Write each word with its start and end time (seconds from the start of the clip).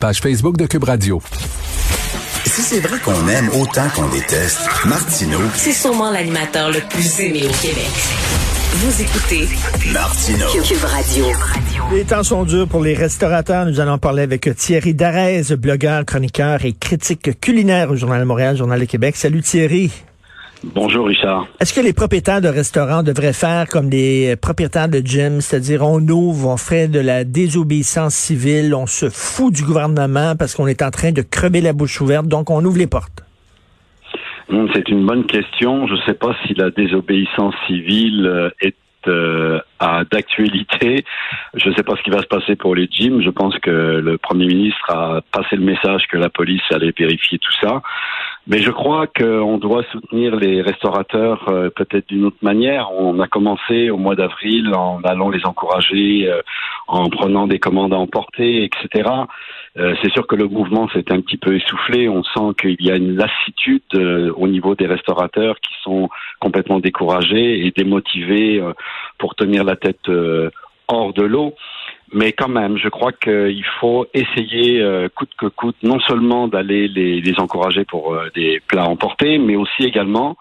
Page 0.00 0.20
Facebook 0.22 0.56
de 0.56 0.64
Cube 0.64 0.84
Radio. 0.84 1.20
Si 2.46 2.62
c'est 2.62 2.80
vrai 2.80 2.98
qu'on 3.00 3.28
aime 3.28 3.50
autant 3.50 3.86
qu'on 3.94 4.08
déteste, 4.08 4.62
Martineau. 4.86 5.40
C'est 5.54 5.74
sûrement 5.74 6.10
l'animateur 6.10 6.70
le 6.70 6.80
plus 6.88 7.20
aimé 7.20 7.42
au 7.44 7.52
Québec. 7.60 7.90
Vous 8.76 9.02
écoutez 9.02 9.46
Martineau. 9.92 10.46
Cube 10.62 10.84
Radio. 10.84 11.26
Les 11.92 12.04
temps 12.04 12.22
sont 12.22 12.44
durs 12.44 12.66
pour 12.66 12.80
les 12.80 12.94
restaurateurs. 12.94 13.66
Nous 13.66 13.78
allons 13.78 13.98
parler 13.98 14.22
avec 14.22 14.48
Thierry 14.56 14.94
Darès, 14.94 15.52
blogueur, 15.52 16.06
chroniqueur 16.06 16.64
et 16.64 16.72
critique 16.72 17.38
culinaire 17.38 17.90
au 17.90 17.96
Journal 17.96 18.20
de 18.20 18.24
Montréal, 18.24 18.56
Journal 18.56 18.80
de 18.80 18.86
Québec. 18.86 19.16
Salut 19.16 19.42
Thierry. 19.42 19.92
Bonjour 20.62 21.06
Richard. 21.06 21.46
Est-ce 21.58 21.72
que 21.72 21.80
les 21.80 21.94
propriétaires 21.94 22.42
de 22.42 22.48
restaurants 22.48 23.02
devraient 23.02 23.32
faire 23.32 23.66
comme 23.66 23.88
les 23.88 24.36
propriétaires 24.36 24.88
de 24.88 24.98
gym, 24.98 25.40
c'est-à-dire 25.40 25.82
on 25.82 26.00
ouvre, 26.00 26.48
on 26.48 26.58
fait 26.58 26.86
de 26.86 27.00
la 27.00 27.24
désobéissance 27.24 28.14
civile, 28.14 28.74
on 28.74 28.86
se 28.86 29.08
fout 29.08 29.54
du 29.54 29.64
gouvernement 29.64 30.34
parce 30.38 30.54
qu'on 30.54 30.66
est 30.66 30.82
en 30.82 30.90
train 30.90 31.12
de 31.12 31.22
crever 31.22 31.62
la 31.62 31.72
bouche 31.72 32.00
ouverte, 32.02 32.26
donc 32.26 32.50
on 32.50 32.62
ouvre 32.62 32.78
les 32.78 32.86
portes? 32.86 33.24
Hmm, 34.50 34.66
c'est 34.74 34.88
une 34.90 35.06
bonne 35.06 35.24
question. 35.24 35.86
Je 35.86 35.94
ne 35.94 36.00
sais 36.02 36.14
pas 36.14 36.36
si 36.44 36.52
la 36.54 36.70
désobéissance 36.70 37.54
civile 37.66 38.26
euh, 38.26 38.50
est 38.60 38.76
euh, 39.06 39.60
d'actualité. 40.10 41.04
Je 41.54 41.68
ne 41.68 41.74
sais 41.74 41.82
pas 41.82 41.96
ce 41.96 42.02
qui 42.02 42.10
va 42.10 42.20
se 42.20 42.26
passer 42.26 42.54
pour 42.56 42.74
les 42.74 42.86
gyms. 42.90 43.22
Je 43.22 43.30
pense 43.30 43.58
que 43.60 43.70
le 43.70 44.18
Premier 44.18 44.46
ministre 44.46 44.90
a 44.90 45.20
passé 45.32 45.56
le 45.56 45.64
message 45.64 46.02
que 46.10 46.18
la 46.18 46.28
police 46.28 46.62
allait 46.70 46.92
vérifier 46.96 47.38
tout 47.38 47.52
ça. 47.62 47.80
Mais 48.46 48.58
je 48.58 48.70
crois 48.70 49.06
qu'on 49.06 49.58
doit 49.58 49.84
soutenir 49.92 50.34
les 50.34 50.62
restaurateurs 50.62 51.48
euh, 51.48 51.68
peut-être 51.70 52.08
d'une 52.08 52.24
autre 52.24 52.38
manière. 52.42 52.90
On 52.92 53.20
a 53.20 53.28
commencé 53.28 53.90
au 53.90 53.98
mois 53.98 54.16
d'avril 54.16 54.74
en 54.74 55.00
allant 55.02 55.28
les 55.28 55.44
encourager, 55.44 56.26
euh, 56.26 56.40
en 56.88 57.08
prenant 57.10 57.46
des 57.46 57.58
commandes 57.58 57.92
à 57.92 57.98
emporter, 57.98 58.64
etc. 58.64 59.10
Euh, 59.76 59.94
c'est 60.02 60.10
sûr 60.12 60.26
que 60.26 60.36
le 60.36 60.48
mouvement 60.48 60.88
s'est 60.88 61.12
un 61.12 61.20
petit 61.20 61.36
peu 61.36 61.54
essoufflé. 61.54 62.08
On 62.08 62.24
sent 62.24 62.54
qu'il 62.60 62.82
y 62.82 62.90
a 62.90 62.96
une 62.96 63.14
lassitude 63.14 63.82
au 63.94 64.48
niveau 64.48 64.74
des 64.74 64.86
restaurateurs 64.86 65.56
qui 65.60 65.74
sont 65.82 66.08
complètement 66.40 66.80
découragés 66.80 67.66
et 67.66 67.70
démotivés 67.70 68.62
pour 69.18 69.34
tenir 69.34 69.64
la 69.64 69.76
tête 69.76 70.10
hors 70.88 71.12
de 71.12 71.22
l'eau. 71.22 71.54
Mais 72.12 72.32
quand 72.32 72.48
même, 72.48 72.76
je 72.76 72.88
crois 72.88 73.12
qu'il 73.12 73.64
faut 73.80 74.06
essayer, 74.14 74.80
euh, 74.80 75.08
coûte 75.08 75.30
que 75.38 75.46
coûte, 75.46 75.76
non 75.82 76.00
seulement 76.00 76.48
d'aller 76.48 76.88
les, 76.88 77.20
les, 77.20 77.38
encourager 77.38 77.84
pour 77.84 78.14
euh, 78.14 78.28
des 78.34 78.60
plats 78.66 78.88
emportés, 78.88 79.38
mais 79.38 79.54
aussi 79.54 79.84
également 79.84 80.36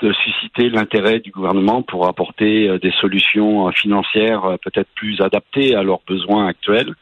de 0.00 0.12
susciter 0.12 0.68
l'intérêt 0.68 1.20
du 1.20 1.30
gouvernement 1.30 1.80
pour 1.80 2.06
apporter 2.06 2.68
euh, 2.68 2.78
des 2.78 2.92
solutions 3.00 3.70
financières 3.72 4.58
peut-être 4.62 4.90
plus 4.94 5.20
adaptées 5.22 5.74
à 5.74 5.82
leurs 5.82 6.00
besoins 6.06 6.46
actuels 6.48 6.94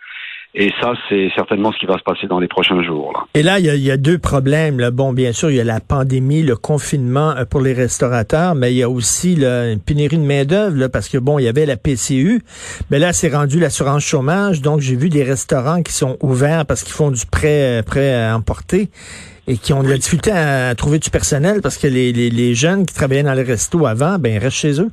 et 0.56 0.72
ça, 0.80 0.92
c'est 1.08 1.30
certainement 1.34 1.72
ce 1.72 1.78
qui 1.78 1.86
va 1.86 1.98
se 1.98 2.04
passer 2.04 2.28
dans 2.28 2.38
les 2.38 2.46
prochains 2.46 2.80
jours. 2.84 3.12
Là. 3.12 3.26
Et 3.34 3.42
là, 3.42 3.58
il 3.58 3.66
y, 3.66 3.70
a, 3.70 3.74
il 3.74 3.82
y 3.82 3.90
a, 3.90 3.96
deux 3.96 4.18
problèmes. 4.18 4.78
Là. 4.78 4.92
Bon, 4.92 5.12
bien 5.12 5.32
sûr, 5.32 5.50
il 5.50 5.56
y 5.56 5.60
a 5.60 5.64
la 5.64 5.80
pandémie, 5.80 6.42
le 6.42 6.54
confinement 6.54 7.34
euh, 7.36 7.44
pour 7.44 7.60
les 7.60 7.72
restaurateurs, 7.72 8.54
mais 8.54 8.72
il 8.72 8.76
y 8.76 8.84
a 8.84 8.88
aussi 8.88 9.34
là, 9.34 9.72
une 9.72 9.80
pénurie 9.80 10.16
de 10.16 10.22
main-d'œuvre 10.22 10.86
parce 10.86 11.08
que 11.08 11.18
bon, 11.18 11.40
il 11.40 11.44
y 11.44 11.48
avait 11.48 11.66
la 11.66 11.76
PCU, 11.76 12.40
mais 12.90 13.00
là, 13.00 13.12
c'est 13.12 13.34
rendu 13.34 13.58
l'assurance 13.58 14.04
chômage. 14.04 14.62
Donc, 14.62 14.78
j'ai 14.78 14.94
vu 14.94 15.08
des 15.08 15.24
restaurants 15.24 15.82
qui 15.82 15.92
sont 15.92 16.16
ouverts 16.22 16.66
parce 16.66 16.84
qu'ils 16.84 16.94
font 16.94 17.10
du 17.10 17.26
prêt, 17.26 17.80
euh, 17.80 17.82
prêt 17.82 18.14
à 18.14 18.36
emporter 18.36 18.90
et 19.48 19.56
qui 19.56 19.72
ont 19.72 19.82
de 19.82 19.88
la 19.88 19.96
difficulté 19.96 20.30
à 20.30 20.72
trouver 20.76 21.00
du 21.00 21.10
personnel 21.10 21.62
parce 21.62 21.78
que 21.78 21.88
les, 21.88 22.12
les, 22.12 22.30
les 22.30 22.54
jeunes 22.54 22.86
qui 22.86 22.94
travaillaient 22.94 23.24
dans 23.24 23.34
les 23.34 23.42
restos 23.42 23.86
avant, 23.86 24.20
ben, 24.20 24.38
restent 24.38 24.56
chez 24.56 24.80
eux. 24.80 24.90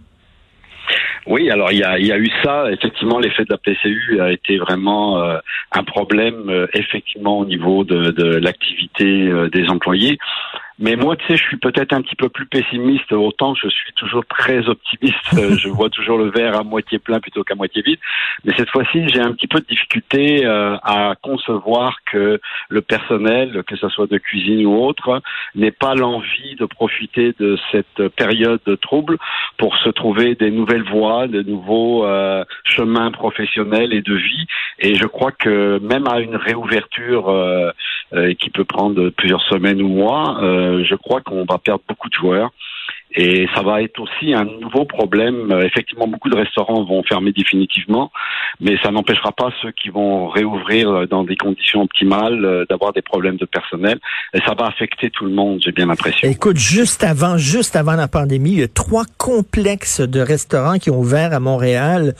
Oui, 1.27 1.51
alors 1.51 1.71
il 1.71 1.79
y 1.79 1.83
a, 1.83 1.99
y 1.99 2.11
a, 2.11 2.17
eu 2.17 2.29
ça. 2.43 2.71
Effectivement, 2.71 3.19
l'effet 3.19 3.43
de 3.43 3.51
la 3.51 3.57
PCU 3.57 4.19
a 4.21 4.31
été 4.31 4.57
vraiment 4.57 5.21
euh, 5.21 5.37
un 5.71 5.83
problème, 5.83 6.49
euh, 6.49 6.67
effectivement, 6.73 7.39
au 7.39 7.45
niveau 7.45 7.83
de, 7.83 8.37
l'activité 8.37 9.27
euh, 9.27 9.49
des 9.49 9.69
employés. 9.69 10.17
Mais 10.79 10.95
moi, 10.95 11.15
tu 11.15 11.25
sais, 11.27 11.37
je 11.37 11.43
suis 11.43 11.57
peut-être 11.57 11.93
un 11.93 12.01
petit 12.01 12.15
peu 12.15 12.29
plus 12.29 12.45
pessimiste. 12.45 13.11
Autant 13.11 13.53
je 13.55 13.67
suis 13.69 13.93
toujours 13.93 14.25
très 14.25 14.67
optimiste. 14.67 15.15
je 15.57 15.69
vois 15.69 15.89
toujours 15.89 16.17
le 16.17 16.29
verre 16.29 16.57
à 16.57 16.63
moitié 16.63 16.99
plein 16.99 17.19
plutôt 17.19 17.43
qu'à 17.43 17.55
moitié 17.55 17.81
vide. 17.81 17.99
Mais 18.45 18.53
cette 18.57 18.69
fois-ci, 18.69 19.07
j'ai 19.09 19.19
un 19.19 19.33
petit 19.33 19.47
peu 19.47 19.59
de 19.59 19.65
difficulté 19.65 20.45
euh, 20.45 20.77
à 20.83 21.15
concevoir 21.21 21.97
que 22.05 22.39
le 22.69 22.81
personnel, 22.81 23.63
que 23.67 23.75
ce 23.75 23.89
soit 23.89 24.07
de 24.07 24.17
cuisine 24.17 24.65
ou 24.65 24.75
autre, 24.75 25.21
n'ait 25.55 25.71
pas 25.71 25.95
l'envie 25.95 26.55
de 26.59 26.65
profiter 26.65 27.33
de 27.39 27.57
cette 27.71 28.07
période 28.09 28.61
de 28.65 28.75
trouble 28.75 29.17
pour 29.57 29.77
se 29.77 29.89
trouver 29.89 30.35
des 30.35 30.51
nouvelles 30.51 30.83
voies, 30.83 31.27
de 31.27 31.41
nouveaux 31.41 32.05
euh, 32.05 32.43
chemins 32.63 33.11
professionnels 33.11 33.93
et 33.93 34.01
de 34.01 34.15
vie. 34.15 34.47
Et 34.79 34.95
je 34.95 35.05
crois 35.05 35.31
que 35.31 35.79
même 35.79 36.07
à 36.07 36.19
une 36.19 36.35
réouverture 36.35 37.29
euh, 37.29 37.71
qui 38.39 38.49
peut 38.49 38.65
prendre 38.65 39.09
plusieurs 39.09 39.41
semaines 39.43 39.81
ou 39.81 39.87
mois, 39.87 40.41
euh, 40.41 40.83
je 40.83 40.95
crois 40.95 41.21
qu'on 41.21 41.45
va 41.45 41.57
perdre 41.57 41.83
beaucoup 41.87 42.09
de 42.09 42.13
joueurs. 42.13 42.51
Et 43.13 43.47
ça 43.53 43.61
va 43.61 43.81
être 43.81 43.99
aussi 43.99 44.33
un 44.33 44.45
nouveau 44.45 44.85
problème. 44.85 45.51
Euh, 45.51 45.65
effectivement, 45.65 46.07
beaucoup 46.07 46.29
de 46.29 46.35
restaurants 46.35 46.83
vont 46.83 47.03
fermer 47.03 47.31
définitivement, 47.33 48.11
mais 48.59 48.77
ça 48.83 48.91
n'empêchera 48.91 49.31
pas 49.31 49.49
ceux 49.61 49.71
qui 49.71 49.89
vont 49.89 50.29
réouvrir 50.29 50.89
euh, 50.89 51.07
dans 51.07 51.23
des 51.23 51.35
conditions 51.35 51.81
optimales 51.81 52.65
d'avoir 52.69 52.93
des 52.93 53.01
problèmes 53.01 53.37
de 53.37 53.45
personnel. 53.45 53.99
Et 54.33 54.39
ça 54.45 54.53
va 54.57 54.67
affecter 54.67 55.09
tout 55.09 55.25
le 55.25 55.31
monde, 55.31 55.59
j'ai 55.63 55.71
bien 55.71 55.87
l'impression. 55.87 56.29
Écoute, 56.29 56.57
juste 56.57 57.03
avant, 57.03 57.37
juste 57.37 57.75
avant 57.75 57.95
la 57.95 58.07
pandémie, 58.07 58.51
il 58.51 58.59
y 58.59 58.63
a 58.63 58.67
trois 58.67 59.03
complexes 59.17 60.01
de 60.01 60.19
restaurants 60.21 60.77
qui 60.77 60.89
ont 60.89 60.99
ouvert 60.99 61.33
à 61.33 61.39
Montréal. 61.39 62.13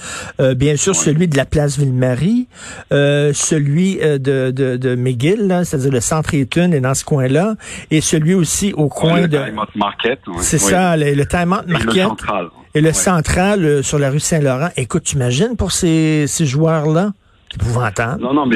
bien 0.55 0.75
sûr, 0.75 0.95
celui 0.95 1.27
de 1.27 1.37
la 1.37 1.45
place 1.45 1.77
Ville-Marie, 1.79 2.47
celui 2.89 3.97
de, 3.97 4.51
de, 4.51 4.77
de 4.77 4.95
McGill, 4.95 5.47
c'est-à-dire 5.63 5.91
le 5.91 5.99
centre 5.99 6.33
Eaton 6.33 6.71
est 6.71 6.81
dans 6.81 6.93
ce 6.93 7.05
coin-là, 7.05 7.55
et 7.89 8.01
celui 8.01 8.33
aussi 8.33 8.73
au 8.73 8.89
coin 8.89 9.27
de... 9.27 9.39
Market. 9.75 10.19
C'est 10.39 10.57
ça, 10.57 10.80
le, 10.97 11.13
le 11.13 11.25
Time 11.25 11.49
Market. 11.49 11.69
Et 11.69 11.85
le 11.85 11.91
central. 11.91 12.49
Et 12.73 12.81
le 12.81 12.93
central 12.93 13.65
euh, 13.65 13.83
sur 13.83 13.99
la 13.99 14.09
rue 14.09 14.19
Saint-Laurent. 14.19 14.69
Écoute, 14.77 15.03
tu 15.03 15.15
imagines 15.15 15.57
pour 15.57 15.71
ces, 15.71 16.25
ces 16.27 16.45
joueurs-là? 16.45 17.11
Non, 18.21 18.33
non, 18.33 18.45
mais 18.45 18.55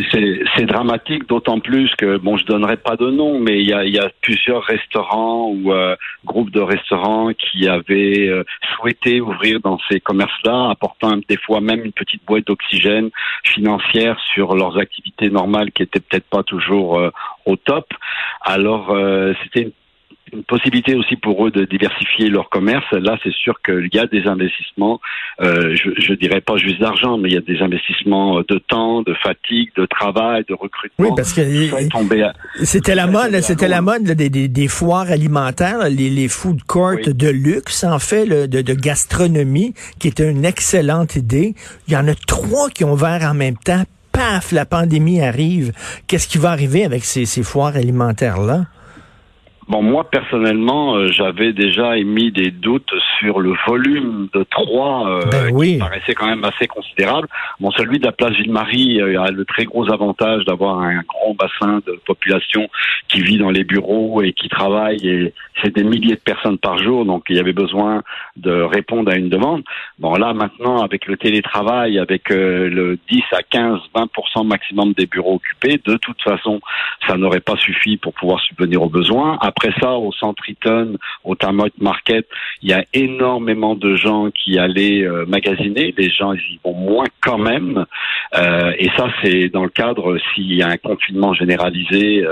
c'est 0.55 0.65
dramatique, 0.65 1.27
d'autant 1.27 1.59
plus 1.59 1.93
que, 1.97 2.15
bon, 2.15 2.37
je 2.37 2.45
donnerai 2.45 2.77
pas 2.77 2.95
de 2.95 3.09
nom, 3.09 3.39
mais 3.39 3.59
il 3.61 3.67
y 3.67 3.73
a, 3.73 3.83
y 3.83 3.99
a, 3.99 4.09
plusieurs 4.21 4.63
restaurants 4.63 5.49
ou 5.49 5.73
euh, 5.73 5.97
groupes 6.23 6.51
de 6.51 6.61
restaurants 6.61 7.31
qui 7.33 7.67
avaient 7.67 8.29
euh, 8.29 8.45
souhaité 8.73 9.19
ouvrir 9.19 9.59
dans 9.59 9.77
ces 9.89 9.99
commerces-là, 9.99 10.69
apportant 10.69 11.17
des 11.27 11.35
fois 11.35 11.59
même 11.59 11.83
une 11.83 11.91
petite 11.91 12.25
boîte 12.25 12.47
d'oxygène 12.47 13.09
financière 13.43 14.17
sur 14.33 14.55
leurs 14.55 14.77
activités 14.77 15.29
normales 15.29 15.73
qui 15.73 15.83
étaient 15.83 15.99
peut-être 15.99 16.29
pas 16.29 16.43
toujours 16.43 16.97
au 17.45 17.55
top. 17.57 17.87
Alors, 18.41 18.95
c'était 19.43 19.63
une 19.63 19.71
une 20.35 20.43
possibilité 20.43 20.95
aussi 20.95 21.15
pour 21.15 21.45
eux 21.45 21.51
de 21.51 21.65
diversifier 21.65 22.29
leur 22.29 22.49
commerce. 22.49 22.85
Là, 22.91 23.17
c'est 23.23 23.33
sûr 23.33 23.61
qu'il 23.61 23.89
y 23.93 23.99
a 23.99 24.05
des 24.05 24.27
investissements, 24.27 24.99
euh, 25.41 25.75
je, 25.75 25.89
je 25.97 26.13
dirais 26.13 26.41
pas 26.41 26.57
juste 26.57 26.79
d'argent, 26.79 27.17
mais 27.17 27.29
il 27.29 27.33
y 27.33 27.37
a 27.37 27.41
des 27.41 27.61
investissements 27.61 28.41
de 28.41 28.57
temps, 28.57 29.01
de 29.01 29.13
fatigue, 29.13 29.69
de 29.75 29.85
travail, 29.85 30.43
de 30.47 30.53
recrutement. 30.53 31.09
Oui, 31.09 31.13
parce 31.15 31.33
que 31.33 31.41
c'était 32.63 32.95
la 32.95 33.07
mode, 33.07 33.39
c'était 33.41 33.67
la 33.67 33.81
mode 33.81 34.03
des, 34.03 34.29
des, 34.29 34.47
des, 34.47 34.67
foires 34.67 35.11
alimentaires, 35.11 35.89
les, 35.89 36.09
les 36.09 36.27
food 36.27 36.63
courts 36.63 37.05
de 37.05 37.29
luxe, 37.29 37.83
en 37.83 37.99
fait, 37.99 38.25
de, 38.25 38.61
de, 38.61 38.73
gastronomie, 38.73 39.73
qui 39.99 40.07
était 40.07 40.29
une 40.29 40.45
excellente 40.45 41.15
idée. 41.15 41.55
Il 41.87 41.93
y 41.93 41.97
en 41.97 42.07
a 42.07 42.15
trois 42.15 42.69
qui 42.69 42.83
ont 42.83 42.93
ouvert 42.93 43.21
en 43.23 43.33
même 43.33 43.57
temps. 43.57 43.83
Paf, 44.11 44.53
la 44.53 44.65
pandémie 44.65 45.21
arrive. 45.21 45.73
Qu'est-ce 46.07 46.27
qui 46.27 46.37
va 46.37 46.51
arriver 46.51 46.85
avec 46.85 47.03
ces, 47.03 47.25
ces 47.25 47.43
foires 47.43 47.75
alimentaires-là? 47.75 48.65
Bon, 49.67 49.81
moi 49.81 50.03
personnellement, 50.03 50.95
euh, 50.95 51.07
j'avais 51.07 51.51
déjà 51.51 51.97
émis 51.97 52.31
des 52.31 52.51
doutes 52.51 52.93
sur 53.17 53.39
le 53.39 53.55
volume 53.67 54.27
de 54.31 54.43
trois 54.43 55.09
euh, 55.09 55.21
ben 55.31 55.59
qui 55.59 55.77
paraissait 55.79 56.13
quand 56.13 56.27
même 56.27 56.43
assez 56.43 56.67
considérable. 56.67 57.27
Bon, 57.59 57.71
celui 57.71 57.97
de 57.97 58.05
la 58.05 58.11
place 58.11 58.33
Ville-Marie 58.33 59.01
euh, 59.01 59.19
a 59.19 59.31
le 59.31 59.43
très 59.43 59.65
gros 59.65 59.91
avantage 59.91 60.45
d'avoir 60.45 60.81
un 60.81 61.01
grand 61.01 61.33
bassin 61.33 61.79
de 61.87 61.99
population 62.05 62.69
qui 63.07 63.21
vit 63.21 63.39
dans 63.39 63.49
les 63.49 63.63
bureaux 63.63 64.21
et 64.21 64.33
qui 64.33 64.49
travaille 64.49 65.07
et 65.07 65.33
c'est 65.63 65.73
des 65.73 65.83
milliers 65.83 66.15
de 66.15 66.19
personnes 66.19 66.59
par 66.59 66.77
jour, 66.77 67.05
donc 67.05 67.23
il 67.29 67.37
y 67.37 67.39
avait 67.39 67.53
besoin 67.53 68.03
de 68.35 68.51
répondre 68.51 69.09
à 69.11 69.15
une 69.15 69.29
demande. 69.29 69.63
Bon, 69.97 70.13
là 70.15 70.33
maintenant, 70.33 70.83
avec 70.83 71.07
le 71.07 71.17
télétravail, 71.17 71.97
avec 71.97 72.29
le 72.29 72.99
10 73.09 73.23
à 73.31 73.41
15, 73.41 73.79
20% 73.95 74.45
maximum 74.45 74.93
des 74.93 75.05
bureaux 75.05 75.35
occupés, 75.35 75.79
de 75.85 75.95
toute 75.95 76.21
façon, 76.21 76.59
ça 77.07 77.15
n'aurait 77.15 77.39
pas 77.39 77.55
suffi 77.55 77.95
pour 77.97 78.13
pouvoir 78.13 78.41
subvenir 78.41 78.81
aux 78.83 78.89
besoins 78.89 79.37
après 79.55 79.73
ça, 79.79 79.93
au 79.93 80.11
Centre 80.11 80.49
Eaton, 80.49 80.97
au 81.23 81.35
Tamot 81.35 81.69
Market, 81.79 82.27
il 82.61 82.69
y 82.69 82.73
a 82.73 82.83
énormément 82.93 83.75
de 83.75 83.95
gens 83.95 84.29
qui 84.31 84.57
allaient 84.57 85.03
euh, 85.03 85.25
magasiner. 85.25 85.93
Les 85.97 86.09
gens 86.09 86.33
ils 86.33 86.55
y 86.55 86.59
vont 86.63 86.73
moins 86.73 87.05
quand 87.21 87.37
même. 87.37 87.85
Euh, 88.35 88.73
et 88.77 88.89
ça, 88.97 89.07
c'est 89.23 89.49
dans 89.49 89.63
le 89.63 89.69
cadre 89.69 90.17
s'il 90.33 90.53
y 90.53 90.61
a 90.61 90.67
un 90.67 90.77
confinement 90.77 91.33
généralisé 91.33 92.25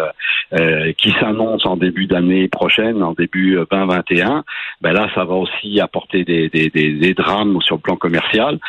qui 0.98 1.12
s'annonce 1.20 1.66
en 1.66 1.78
début 1.78 2.06
d'année 2.06 2.48
prochaine, 2.48 3.02
en 3.02 3.14
début 3.14 3.58
2021. 3.72 4.44
Ben 4.82 4.94
là, 4.94 5.10
ça 5.16 5.24
va 5.24 5.34
aussi 5.34 5.80
apporter 5.80 6.24
des, 6.24 6.50
des, 6.50 7.14
drames 7.14 7.60
sur 7.62 7.76
le 7.76 7.82
plan 7.82 7.96
commercial. 7.96 8.60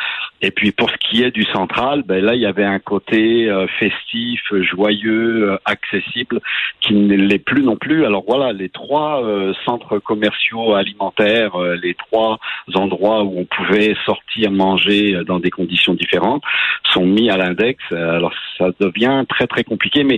Et 0.41 0.51
puis 0.51 0.71
pour 0.71 0.89
ce 0.89 0.95
qui 0.97 1.23
est 1.23 1.31
du 1.31 1.43
central, 1.45 2.03
ben 2.05 2.23
là 2.23 2.35
il 2.35 2.41
y 2.41 2.45
avait 2.45 2.65
un 2.65 2.79
côté 2.79 3.49
euh, 3.49 3.67
festif, 3.79 4.41
joyeux, 4.61 5.51
euh, 5.51 5.57
accessible, 5.65 6.41
qui 6.81 6.93
ne 6.93 7.15
l'est 7.15 7.39
plus 7.39 7.63
non 7.63 7.77
plus. 7.77 8.05
Alors 8.05 8.23
voilà, 8.27 8.44
les 8.53 8.69
trois 8.69 9.23
euh, 9.23 9.53
centres 9.65 9.99
commerciaux 9.99 10.73
alimentaires, 10.73 11.57
les 11.81 11.93
trois 11.93 12.37
endroits 12.73 13.23
où 13.23 13.39
on 13.39 13.45
pouvait 13.45 13.95
sortir 14.05 14.51
manger 14.51 15.21
dans 15.25 15.39
des 15.39 15.51
conditions 15.51 15.93
différentes, 15.93 16.43
sont 16.83 17.05
mis 17.05 17.29
à 17.29 17.37
l'index. 17.37 17.83
Alors 17.91 18.33
ça 18.57 18.69
devient 18.79 19.23
très 19.27 19.47
très 19.47 19.63
compliqué, 19.63 20.03
mais 20.03 20.17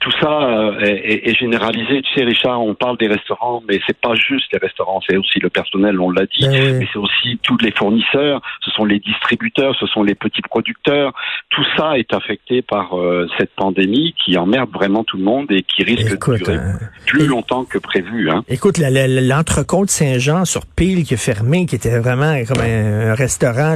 tout 0.00 0.12
ça 0.20 0.30
euh, 0.30 0.78
est, 0.80 1.34
généralisé. 1.38 2.02
Tu 2.02 2.14
sais, 2.14 2.24
Richard, 2.24 2.62
on 2.62 2.74
parle 2.74 2.96
des 2.98 3.08
restaurants, 3.08 3.62
mais 3.68 3.80
c'est 3.86 3.98
pas 3.98 4.14
juste 4.14 4.46
les 4.52 4.58
restaurants, 4.58 5.00
c'est 5.08 5.16
aussi 5.16 5.40
le 5.40 5.50
personnel, 5.50 6.00
on 6.00 6.10
l'a 6.10 6.26
dit, 6.26 6.46
ben 6.46 6.78
mais 6.78 6.86
c'est 6.92 6.98
aussi 6.98 7.38
tous 7.42 7.58
les 7.58 7.72
fournisseurs, 7.72 8.40
ce 8.64 8.70
sont 8.70 8.84
les 8.84 9.00
distributeurs, 9.00 9.74
ce 9.78 9.86
sont 9.86 10.02
les 10.02 10.14
petits 10.14 10.42
producteurs. 10.42 11.12
Tout 11.50 11.64
ça 11.76 11.98
est 11.98 12.12
affecté 12.12 12.62
par 12.62 12.96
euh, 12.96 13.26
cette 13.38 13.50
pandémie 13.56 14.14
qui 14.24 14.36
emmerde 14.38 14.70
vraiment 14.72 15.02
tout 15.04 15.16
le 15.16 15.24
monde 15.24 15.46
et 15.50 15.62
qui 15.62 15.82
risque 15.82 16.10
de 16.10 16.36
durer 16.36 16.54
hein. 16.54 16.78
plus 17.06 17.26
longtemps 17.26 17.64
que 17.64 17.78
prévu. 17.78 18.30
Hein. 18.30 18.44
Écoute, 18.48 18.78
l'entrecôte 18.78 19.90
Saint-Jean 19.90 20.44
sur 20.44 20.62
Pile 20.66 21.04
qui 21.04 21.14
est 21.14 21.16
fermé, 21.16 21.66
qui 21.66 21.74
était 21.74 21.98
vraiment 21.98 22.34
comme 22.46 22.62
un, 22.62 23.14
restaurant 23.14 23.74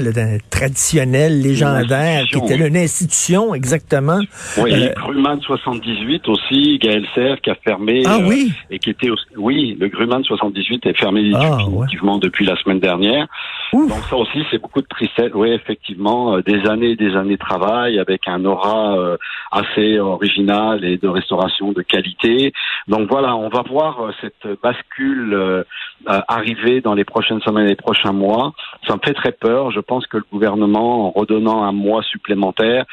traditionnel, 0.50 1.40
légendaire, 1.40 2.24
qui 2.30 2.38
était 2.38 2.66
une 2.66 2.76
institution 2.76 3.54
exactement. 3.54 4.20
Oui, 4.58 4.72
euh, 4.72 4.92
78 5.40 6.11
aussi, 6.26 6.78
Gaël 6.78 7.06
Serre 7.14 7.40
qui 7.40 7.50
a 7.50 7.54
fermé. 7.54 8.02
Ah 8.06 8.18
oui. 8.20 8.50
Euh, 8.50 8.74
et 8.74 8.78
qui 8.78 8.90
était 8.90 9.10
aussi, 9.10 9.24
oui, 9.36 9.76
le 9.78 9.88
Grumman 9.88 10.22
78 10.22 10.86
est 10.86 10.98
fermé 10.98 11.30
ah, 11.34 11.56
définitivement 11.58 12.18
depuis 12.18 12.44
la 12.44 12.56
semaine 12.56 12.80
dernière. 12.80 13.26
Donc 13.72 14.02
ça 14.10 14.16
aussi, 14.16 14.44
c'est 14.50 14.58
beaucoup 14.58 14.82
de 14.82 14.86
tristesse. 14.86 15.30
Oui, 15.34 15.50
effectivement, 15.50 16.36
euh, 16.36 16.42
des 16.42 16.68
années 16.68 16.90
et 16.90 16.96
des 16.96 17.16
années 17.16 17.34
de 17.34 17.38
travail 17.38 17.98
avec 17.98 18.28
un 18.28 18.44
aura 18.44 18.98
euh, 18.98 19.16
assez 19.50 19.98
original 19.98 20.84
et 20.84 20.98
de 20.98 21.08
restauration 21.08 21.72
de 21.72 21.82
qualité. 21.82 22.52
Donc 22.88 23.08
voilà, 23.10 23.36
on 23.36 23.48
va 23.48 23.62
voir 23.62 24.12
cette 24.20 24.60
bascule 24.62 25.64
arriver 26.06 26.80
dans 26.80 26.94
les 26.94 27.04
prochaines 27.04 27.40
semaines 27.42 27.66
et 27.66 27.70
les 27.70 27.76
prochains 27.76 28.12
mois. 28.12 28.52
Ça 28.86 28.94
me 28.94 29.00
fait 29.04 29.14
très 29.14 29.32
peur. 29.32 29.70
Je 29.70 29.80
pense 29.80 30.06
que 30.06 30.16
le 30.16 30.24
gouvernement, 30.30 31.06
en 31.06 31.10
redonnant 31.10 31.62
un 31.62 31.72
mois 31.72 32.02
supplémentaire, 32.02 32.84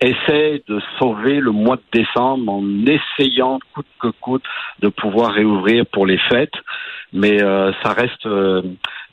essaie 0.00 0.62
de 0.66 0.80
sauver 0.98 1.40
le 1.40 1.50
mois 1.50 1.76
de 1.76 1.82
décembre 1.92 2.44
en 2.48 2.64
essayant 2.86 3.58
coûte 3.74 3.86
que 4.00 4.08
coûte 4.08 4.44
de 4.80 4.88
pouvoir 4.88 5.32
réouvrir 5.32 5.84
pour 5.86 6.06
les 6.06 6.18
fêtes. 6.30 6.54
Mais 7.12 7.42
euh, 7.42 7.72
ça 7.82 7.92
reste 7.92 8.26
euh, 8.26 8.62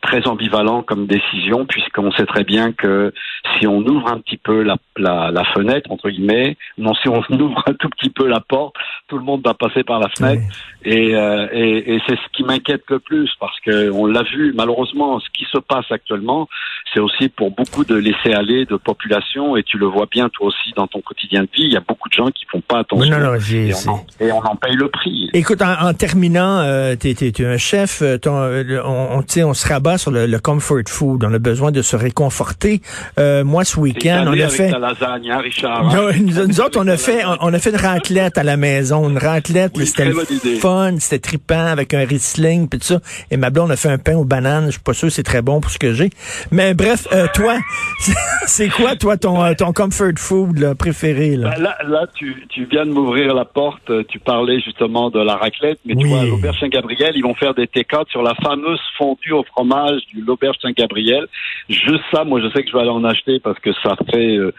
très 0.01 0.27
ambivalent 0.27 0.83
comme 0.83 1.07
décision 1.07 1.65
puisqu'on 1.65 2.11
sait 2.11 2.25
très 2.25 2.43
bien 2.43 2.71
que 2.71 3.13
si 3.57 3.67
on 3.67 3.79
ouvre 3.79 4.07
un 4.07 4.19
petit 4.19 4.37
peu 4.37 4.61
la, 4.61 4.77
la, 4.97 5.31
la, 5.31 5.43
fenêtre 5.53 5.91
entre 5.91 6.09
guillemets, 6.09 6.57
non 6.77 6.93
si 6.95 7.09
on 7.09 7.23
ouvre 7.29 7.63
un 7.67 7.73
tout 7.73 7.89
petit 7.89 8.09
peu 8.09 8.27
la 8.27 8.39
porte, 8.39 8.75
tout 9.07 9.17
le 9.17 9.23
monde 9.23 9.41
va 9.45 9.53
passer 9.53 9.83
par 9.83 9.99
la 9.99 10.09
fenêtre. 10.09 10.43
Et, 10.83 11.15
euh, 11.15 11.47
et, 11.51 11.95
et 11.95 12.01
c'est 12.07 12.15
ce 12.15 12.29
qui 12.33 12.43
m'inquiète 12.43 12.83
le 12.89 12.99
plus 12.99 13.31
parce 13.39 13.59
que 13.61 13.89
on 13.91 14.05
l'a 14.05 14.23
vu 14.23 14.53
malheureusement 14.55 15.19
ce 15.19 15.29
qui 15.33 15.45
se 15.51 15.57
passe 15.57 15.89
actuellement, 15.89 16.47
c'est 16.93 16.99
aussi 16.99 17.29
pour 17.29 17.51
beaucoup 17.51 17.83
de 17.83 17.95
laisser 17.95 18.33
aller 18.33 18.65
de 18.65 18.75
population 18.77 19.57
et 19.57 19.63
tu 19.63 19.77
le 19.77 19.85
vois 19.85 20.07
bien 20.09 20.29
toi 20.29 20.47
aussi 20.47 20.71
dans 20.75 20.87
ton 20.87 21.01
quotidien 21.01 21.41
de 21.41 21.49
vie, 21.53 21.63
il 21.63 21.73
y 21.73 21.77
a 21.77 21.81
beaucoup 21.81 22.09
de 22.09 22.13
gens 22.13 22.29
qui 22.31 22.45
font 22.45 22.61
pas 22.61 22.79
attention. 22.79 23.17
Non, 23.17 23.31
non, 23.31 23.35
et, 23.35 23.71
on 23.73 23.89
en, 23.89 24.05
et, 24.19 24.31
on 24.31 24.39
en, 24.39 24.55
paye 24.55 24.75
le 24.75 24.89
prix. 24.89 25.29
Écoute 25.33 25.61
en, 25.61 25.93
terminant, 25.93 26.59
euh, 26.59 26.95
tu 26.95 27.09
es, 27.09 27.45
un 27.45 27.57
chef, 27.57 27.84
euh, 28.01 28.17
ton, 28.17 28.35
euh, 28.37 28.81
on, 28.83 29.19
on, 29.19 29.43
on 29.43 29.53
se 29.53 29.67
rabat 29.67 29.97
sur 29.97 30.11
le, 30.11 30.37
comfort 30.39 30.83
food. 30.87 31.23
On 31.23 31.33
a 31.33 31.39
besoin 31.39 31.71
de 31.71 31.81
se 31.81 31.95
réconforter. 31.95 32.81
Euh, 33.19 33.43
moi, 33.43 33.63
ce 33.63 33.79
week-end, 33.79 34.25
on 34.27 34.39
a 34.39 34.49
fait. 34.49 34.69
La 34.69 34.79
lasagne, 34.79 35.31
hein, 35.31 35.39
Richard, 35.39 35.95
hein? 35.95 36.11
nous, 36.19 36.61
autres, 36.61 36.79
on 36.79 36.87
a 36.87 36.97
fait, 36.97 37.23
on, 37.41 37.53
a 37.53 37.59
fait 37.59 37.71
une 37.71 37.77
raclette 37.77 38.37
à 38.37 38.43
la 38.43 38.57
maison, 38.57 39.09
une 39.09 39.17
raclette. 39.17 39.77
c'était 39.77 40.11
fun, 40.59 40.95
c'était 40.99 41.19
trippant 41.19 41.65
avec 41.65 41.93
un 41.93 42.05
Riesling 42.05 42.67
puis 42.67 42.79
tout 42.79 42.85
ça. 42.85 42.99
Et 43.31 43.37
ma 43.37 43.49
blonde 43.49 43.71
a 43.71 43.75
fait 43.75 43.89
un 43.89 43.97
pain 43.97 44.15
aux 44.15 44.25
bananes. 44.25 44.65
Je 44.67 44.71
suis 44.71 44.81
pas 44.81 44.93
sûr 44.93 45.09
c'est 45.15 45.23
très 45.23 45.41
bon 45.41 45.61
pour 45.61 45.71
ce 45.71 45.79
que 45.79 45.93
j'ai. 45.93 46.09
Mais 46.51 46.73
bref, 46.73 47.07
euh, 47.13 47.27
toi, 47.33 47.57
c'est 48.45 48.69
quoi 48.69 48.95
toi 48.95 49.17
ton 49.17 49.43
euh, 49.43 49.53
ton 49.53 49.71
comfort 49.71 50.17
food 50.17 50.59
là, 50.59 50.75
préféré 50.75 51.35
là? 51.35 51.51
Ben 51.55 51.63
là, 51.63 51.77
là, 51.87 52.07
tu, 52.13 52.45
tu 52.49 52.65
viens 52.65 52.85
de 52.85 52.91
m'ouvrir 52.91 53.33
la 53.33 53.45
porte. 53.45 53.91
Tu 54.07 54.19
parlais 54.19 54.59
justement 54.59 55.09
de 55.09 55.19
la 55.19 55.35
raclette, 55.35 55.79
mais 55.85 55.95
tu 55.95 56.07
vois, 56.07 56.21
à 56.21 56.25
l'auberge 56.25 56.59
Saint-Gabriel, 56.59 57.13
ils 57.15 57.23
vont 57.23 57.35
faire 57.35 57.53
des 57.53 57.67
sur 58.09 58.21
la 58.21 58.33
fameuse 58.35 58.79
fondue 58.97 59.31
au 59.31 59.43
fromage 59.43 60.01
du 60.07 60.21
l'auberge 60.21 60.57
Saint-Gabriel. 60.61 61.27
Juste 61.69 62.03
ça, 62.13 62.23
moi, 62.23 62.41
je 62.41 62.47
sais 62.49 62.63
que 62.63 62.69
je 62.69 62.73
vais 62.73 62.81
aller 62.81 62.89
en 62.89 63.03
acheter 63.03 63.39
parce 63.39 63.59
que 63.59 63.71
ça 63.83 63.95
fait 64.09 64.37
euh, 64.37 64.53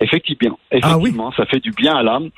effectivement, 0.00 0.58
effectivement, 0.70 1.32
ça 1.36 1.46
fait 1.46 1.60
du 1.60 1.70
bien 1.72 1.94
à 1.94 2.02
l'âme. 2.02 2.30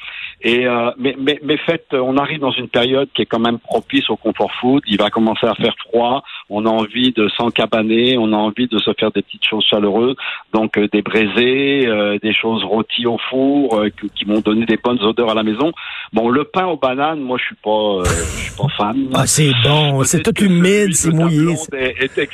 Et 0.42 0.66
euh, 0.66 0.90
mais, 0.98 1.16
mais 1.18 1.38
mais 1.42 1.56
fait, 1.58 1.86
on 1.92 2.16
arrive 2.16 2.40
dans 2.40 2.52
une 2.52 2.68
période 2.68 3.08
qui 3.14 3.22
est 3.22 3.26
quand 3.26 3.38
même 3.38 3.58
propice 3.58 4.08
au 4.10 4.16
confort 4.16 4.52
food. 4.60 4.82
Il 4.86 4.98
va 4.98 5.10
commencer 5.10 5.46
à 5.46 5.54
faire 5.54 5.74
froid. 5.88 6.22
On 6.50 6.66
a 6.66 6.70
envie 6.70 7.12
de 7.12 7.28
s'encabaner. 7.28 8.16
On 8.18 8.32
a 8.32 8.36
envie 8.36 8.68
de 8.68 8.78
se 8.78 8.92
faire 8.98 9.10
des 9.12 9.22
petites 9.22 9.44
choses 9.44 9.64
chaleureuses. 9.64 10.16
Donc 10.52 10.76
euh, 10.78 10.88
des 10.92 11.02
braisés, 11.02 11.88
des 12.22 12.34
choses 12.34 12.64
rôties 12.64 13.06
au 13.06 13.18
four 13.30 13.84
qui 14.14 14.24
vont 14.24 14.40
donner 14.40 14.66
des 14.66 14.76
bonnes 14.76 15.02
odeurs 15.02 15.30
à 15.30 15.34
la 15.34 15.42
maison. 15.42 15.72
Bon, 16.12 16.28
le 16.28 16.44
pain 16.44 16.66
aux 16.66 16.76
bananes, 16.76 17.20
moi, 17.20 17.38
je 17.38 17.44
suis 17.44 17.56
pas, 17.56 18.02
je 18.04 18.42
suis 18.42 18.56
pas 18.56 18.68
fan. 18.76 19.08
Ah, 19.14 19.26
c'est 19.26 19.52
bon. 19.64 20.02
C'est 20.16 20.32
tout 20.32 20.44
humide, 20.44 20.94
c'est 20.94 21.10
mouillé. 21.10 21.54
Est, 21.72 22.18
est 22.18 22.30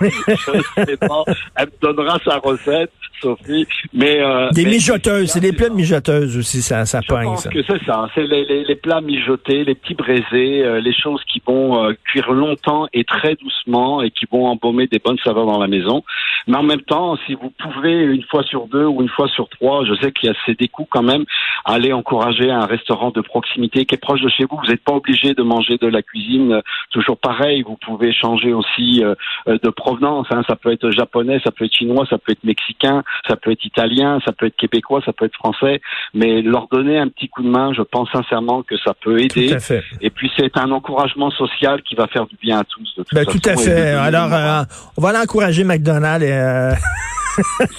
je 0.00 0.84
sais 0.84 0.96
pas. 0.96 1.24
Elle 1.56 1.66
me 1.66 1.80
donnera 1.80 2.18
sa 2.24 2.38
recette, 2.38 2.92
Sophie. 3.20 3.66
Mais 3.92 4.20
euh, 4.20 4.50
des 4.50 4.64
mijoteuses, 4.64 5.30
c'est 5.30 5.40
des 5.40 5.52
plats 5.52 5.68
mijoteuses 5.68 6.36
aussi, 6.36 6.62
ça, 6.62 6.86
ça 6.86 7.00
je 7.02 7.08
pense 7.08 7.48
que 7.48 7.62
c'est 7.62 7.84
ça. 7.84 8.08
C'est 8.14 8.22
les, 8.22 8.44
les, 8.44 8.64
les, 8.64 8.76
plats 8.76 9.00
mijotés, 9.00 9.64
les 9.64 9.74
petits 9.74 9.94
braisés, 9.94 10.64
euh, 10.64 10.80
les 10.80 10.94
choses 10.94 11.22
qui 11.30 11.42
vont 11.46 11.84
euh, 11.84 11.92
cuire 12.04 12.32
longtemps 12.32 12.86
et 12.92 13.04
très 13.04 13.34
doucement 13.36 14.02
et 14.02 14.10
qui 14.10 14.26
vont 14.30 14.46
embaumer 14.46 14.86
des 14.86 14.98
bonnes 14.98 15.18
saveurs 15.24 15.46
dans 15.46 15.58
la 15.58 15.68
maison. 15.68 16.02
Mais 16.46 16.56
en 16.56 16.62
même 16.62 16.82
temps, 16.82 17.16
si 17.26 17.34
vous 17.34 17.52
pouvez 17.58 18.02
une 18.02 18.22
fois 18.24 18.42
sur 18.44 18.66
deux 18.66 18.86
ou 18.86 19.02
une 19.02 19.08
fois 19.08 19.28
sur 19.28 19.48
trois, 19.48 19.84
je 19.84 19.94
sais 20.00 20.12
qu'il 20.12 20.28
y 20.28 20.32
a 20.32 20.36
c'est 20.46 20.58
des 20.58 20.68
coûts 20.68 20.86
quand 20.88 21.02
même, 21.02 21.24
aller 21.64 21.92
encourager 21.92 22.50
un 22.50 22.66
restaurant 22.66 23.10
de 23.10 23.20
proximité 23.20 23.84
qui 23.84 23.94
est 23.94 23.98
proche 23.98 24.22
de 24.22 24.28
chez 24.28 24.44
vous. 24.44 24.58
Vous 24.62 24.70
n'êtes 24.70 24.84
pas 24.84 24.94
obligé 24.94 25.34
de 25.34 25.42
manger 25.42 25.76
de 25.76 25.86
la 25.86 26.02
cuisine 26.02 26.59
toujours 26.90 27.18
pareil. 27.18 27.62
Vous 27.62 27.76
pouvez 27.76 28.12
changer 28.12 28.52
aussi 28.52 29.02
de 29.46 29.70
provenance. 29.70 30.26
Hein. 30.30 30.42
Ça 30.48 30.56
peut 30.56 30.72
être 30.72 30.90
japonais, 30.90 31.40
ça 31.44 31.50
peut 31.50 31.64
être 31.64 31.74
chinois, 31.74 32.06
ça 32.08 32.18
peut 32.18 32.32
être 32.32 32.44
mexicain, 32.44 33.02
ça 33.28 33.36
peut 33.36 33.52
être 33.52 33.64
italien, 33.64 34.20
ça 34.24 34.32
peut 34.32 34.46
être 34.46 34.56
québécois, 34.56 35.00
ça 35.04 35.12
peut 35.12 35.24
être 35.24 35.34
français. 35.34 35.80
Mais 36.14 36.42
leur 36.42 36.68
donner 36.68 36.98
un 36.98 37.08
petit 37.08 37.28
coup 37.28 37.42
de 37.42 37.48
main, 37.48 37.72
je 37.72 37.82
pense 37.82 38.10
sincèrement 38.12 38.62
que 38.62 38.76
ça 38.78 38.94
peut 38.94 39.20
aider. 39.20 39.48
Tout 39.48 39.54
à 39.54 39.60
fait. 39.60 39.82
Et 40.00 40.10
puis 40.10 40.30
c'est 40.36 40.56
un 40.56 40.70
encouragement 40.70 41.30
social 41.30 41.82
qui 41.82 41.94
va 41.94 42.06
faire 42.06 42.26
du 42.26 42.36
bien 42.40 42.60
à 42.60 42.64
tous. 42.64 42.94
De 42.96 43.04
ben, 43.12 43.24
tout 43.24 43.40
à 43.44 43.56
fait. 43.56 43.92
Alors, 43.92 44.32
euh, 44.32 44.62
on 44.96 45.02
va 45.02 45.12
l'encourager 45.12 45.64
McDonald's 45.64 46.24
et. 46.24 46.32
Euh... 46.32 46.72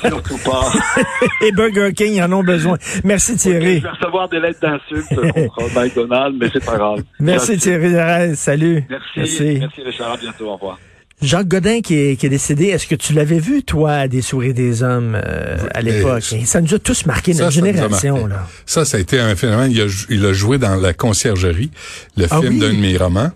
Surtout 0.01 0.37
pas. 0.37 0.71
et 1.41 1.51
Burger 1.51 1.93
King 1.93 2.21
en 2.21 2.31
ont 2.31 2.43
besoin. 2.43 2.77
Merci 3.03 3.35
Thierry. 3.35 3.77
je 3.77 3.83
vais 3.83 3.89
recevoir 3.89 4.29
des 4.29 4.39
lettres 4.39 4.59
d'insultes 4.61 5.09
contre 5.55 5.79
McDonald's, 5.79 6.37
mais 6.39 6.49
c'est 6.51 6.65
pas 6.65 6.77
grave. 6.77 7.03
Merci, 7.19 7.57
Thierry. 7.57 8.35
Salut. 8.35 8.83
Merci. 8.89 9.07
Merci. 9.17 9.57
Merci 9.59 9.81
Richard. 9.83 10.13
À 10.13 10.17
bientôt. 10.17 10.47
Au 10.47 10.53
revoir. 10.53 10.77
Jacques 11.21 11.47
Godin 11.47 11.81
qui 11.81 11.95
est, 11.95 12.15
qui 12.15 12.25
est 12.25 12.29
décédé, 12.29 12.67
est-ce 12.67 12.87
que 12.87 12.95
tu 12.95 13.13
l'avais 13.13 13.37
vu, 13.37 13.61
toi, 13.61 14.07
des 14.07 14.23
souris 14.23 14.55
des 14.55 14.81
hommes 14.81 15.15
euh, 15.15 15.55
à 15.73 15.81
l'époque? 15.81 16.23
Ça 16.45 16.61
nous 16.61 16.73
a 16.73 16.79
tous 16.79 17.05
marqué, 17.05 17.33
notre 17.33 17.51
génération. 17.51 18.25
Là. 18.25 18.47
Ça, 18.65 18.85
ça 18.85 18.97
a 18.97 18.99
été 18.99 19.19
un 19.19 19.35
phénomène. 19.35 19.71
Il 19.71 19.81
a, 19.81 19.85
il 20.09 20.25
a 20.25 20.33
joué 20.33 20.57
dans 20.57 20.75
La 20.75 20.93
Conciergerie, 20.93 21.69
le 22.17 22.25
ah 22.29 22.39
film 22.39 22.57
d'un 22.57 22.69
de 22.69 22.77
mes 22.77 22.97
romans. 22.97 23.29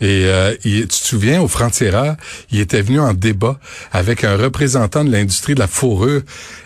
Et 0.00 0.24
euh, 0.26 0.54
tu 0.62 0.86
te 0.86 0.94
souviens, 0.94 1.40
au 1.40 1.48
Frontiera, 1.48 2.16
il 2.50 2.60
était 2.60 2.82
venu 2.82 3.00
en 3.00 3.14
débat 3.14 3.58
avec 3.92 4.24
un 4.24 4.36
représentant 4.36 5.04
de 5.04 5.10
l'industrie 5.10 5.54
de 5.54 5.60
la 5.60 5.66
fourrure. 5.66 6.22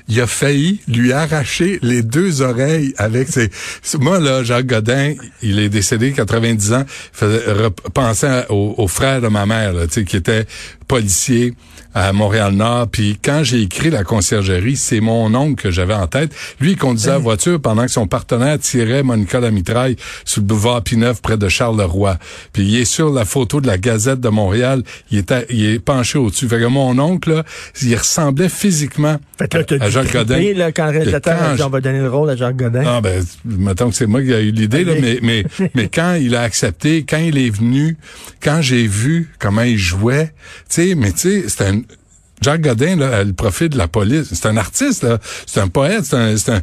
Il 0.09 0.21
a 0.21 0.27
failli 0.27 0.81
lui 0.89 1.13
arracher 1.13 1.79
les 1.83 2.03
deux 2.03 2.43
oreilles 2.43 2.95
avec 2.97 3.29
ses... 3.29 3.51
Moi, 3.99 4.21
là, 4.21 4.45
Jacques 4.45 4.67
Godin, 4.67 5.15
il 5.43 5.59
est 5.59 5.69
décédé 5.69 6.13
90 6.13 6.73
ans. 6.73 6.85
Il 6.87 7.19
faisait 7.19 7.43
penser 7.93 8.43
au, 8.49 8.75
au 8.79 8.89
frère 8.89 9.21
de 9.21 9.29
ma 9.29 9.47
mère, 9.47 9.73
là, 9.73 9.87
qui 9.87 10.17
était 10.17 10.47
policier 10.87 11.55
à 11.97 12.13
Montréal-Nord. 12.13 12.89
Puis 12.89 13.19
quand 13.25 13.43
j'ai 13.43 13.63
écrit 13.63 13.89
la 13.89 14.05
conciergerie, 14.05 14.77
c'est 14.77 15.01
mon 15.01 15.35
oncle 15.35 15.63
que 15.63 15.71
j'avais 15.71 15.95
en 15.95 16.07
tête. 16.07 16.31
Lui, 16.61 16.73
il 16.73 16.77
conduisait 16.77 17.11
la 17.11 17.19
voiture 17.19 17.59
pendant 17.59 17.87
que 17.87 17.91
son 17.91 18.07
partenaire 18.07 18.59
tirait 18.59 19.03
Monica 19.03 19.41
la 19.41 19.51
mitraille 19.51 19.97
sur 20.27 20.43
le 20.43 20.47
boulevard 20.47 20.83
Pineuf 20.83 21.23
près 21.23 21.39
de 21.39 21.49
Charleroi. 21.49 22.19
Puis 22.53 22.65
il 22.65 22.77
est 22.77 22.85
sur 22.85 23.11
la 23.11 23.25
photo 23.25 23.63
de 23.63 23.67
la 23.67 23.79
Gazette 23.79 24.21
de 24.21 24.29
Montréal. 24.29 24.83
Il 25.11 25.19
est, 25.19 25.33
il 25.49 25.65
est 25.65 25.79
penché 25.79 26.19
au-dessus. 26.19 26.47
Fait 26.49 26.61
que 26.61 26.67
mon 26.67 26.99
oncle, 26.99 27.31
là, 27.31 27.45
il 27.81 27.97
ressemblait 27.97 28.51
physiquement 28.51 29.17
fait 29.39 29.49
que 29.49 29.75
là, 29.77 29.85
à 29.87 29.89
Jacques 29.89 30.13
Godin. 30.13 30.53
Là, 30.55 30.73
quand 30.73 30.91
réalisateur 30.91 31.43
a 31.43 31.55
dit, 31.55 31.63
on 31.63 31.71
va 31.71 31.81
donner 31.81 32.01
le 32.01 32.11
rôle 32.11 32.29
à 32.29 32.37
Jacques 32.37 32.57
Godin. 32.57 32.85
Ah 32.87 33.01
ben, 33.01 33.25
mettons 33.47 33.89
que 33.89 33.97
c'est 33.97 34.07
moi 34.07 34.23
qui 34.23 34.35
a 34.35 34.41
eu 34.41 34.51
l'idée, 34.51 34.85
là, 34.85 34.93
mais, 35.01 35.19
mais, 35.23 35.45
mais 35.75 35.89
quand 35.89 36.15
il 36.15 36.37
a 36.37 36.43
accepté, 36.43 37.07
quand 37.09 37.19
il 37.19 37.39
est 37.39 37.51
venu, 37.51 37.97
quand 38.43 38.61
j'ai 38.61 38.87
vu 38.87 39.31
comment 39.39 39.63
il 39.63 39.79
jouait, 39.79 40.27
tu 40.69 40.91
sais, 40.91 40.95
mais 40.95 41.13
tu 41.13 41.19
sais, 41.19 41.45
c'est 41.49 41.65
un... 41.67 41.86
Jacques 42.43 42.61
Godin, 42.61 42.97
là, 42.97 43.25
le 43.25 43.33
profil 43.33 43.71
de 43.71 43.79
la 43.79 43.89
police, 43.89 44.29
c'est 44.33 44.47
un 44.47 44.57
artiste, 44.57 45.07
c'est 45.47 45.61
un 45.61 45.69
poète, 45.69 46.05
c'est 46.05 46.17
un, 46.17 46.37
c'est 46.37 46.53
un, 46.53 46.61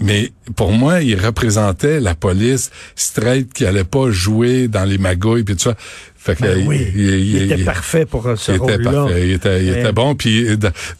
mais 0.00 0.32
pour 0.56 0.72
moi, 0.72 1.02
il 1.02 1.14
représentait 1.14 2.00
la 2.00 2.14
police 2.14 2.70
straight 2.96 3.52
qui 3.52 3.66
allait 3.66 3.84
pas 3.84 4.10
jouer 4.10 4.66
dans 4.66 4.84
les 4.84 4.96
magouilles 4.96 5.44
puis 5.44 5.56
tout 5.56 5.64
ça. 5.64 5.76
Fait 6.22 6.36
que, 6.36 6.42
ben 6.42 6.66
oui, 6.66 6.86
il, 6.94 7.44
était 7.44 7.64
parfait 7.64 8.04
pour 8.04 8.28
ce 8.36 8.52
rôle-là. 8.52 9.06
Il 9.18 9.30
était, 9.32 9.64
il 9.64 9.70
était 9.70 9.92
bon. 9.92 10.14
Puis 10.14 10.46